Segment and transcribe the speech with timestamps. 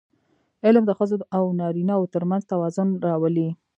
[0.65, 3.49] علم د ښځو او نارینهوو ترمنځ توازن راولي.